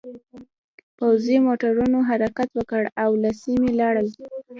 پوځي 0.97 1.37
موټرونو 1.45 1.97
حرکت 2.09 2.49
وکړ 2.53 2.83
او 3.03 3.11
له 3.23 3.31
سیمې 3.41 3.71
لاړل 3.79 4.07